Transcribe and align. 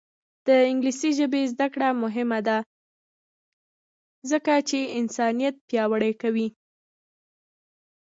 د 0.47 0.49
انګلیسي 0.69 1.09
ژبې 1.19 1.41
زده 1.53 1.67
کړه 1.73 1.89
مهمه 2.03 2.39
ده 2.47 2.57
ځکه 4.31 4.53
چې 4.69 4.79
انسانیت 4.99 5.55
پیاوړی 5.67 6.13
کوي. 6.21 6.47